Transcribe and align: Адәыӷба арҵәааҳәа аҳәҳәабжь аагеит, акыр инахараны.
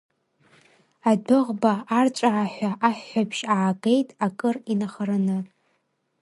Адәыӷба 1.09 1.73
арҵәааҳәа 1.97 2.71
аҳәҳәабжь 2.87 3.43
аагеит, 3.55 4.09
акыр 4.25 4.55
инахараны. 4.71 5.37